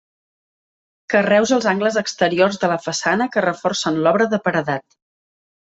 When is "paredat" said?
4.49-5.01